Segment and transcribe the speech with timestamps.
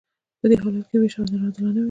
[0.39, 1.79] په دې حالت کې ویش غیر عادلانه وي.